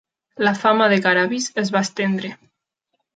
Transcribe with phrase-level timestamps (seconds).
[0.45, 2.33] La fama de Karavis es va estendre.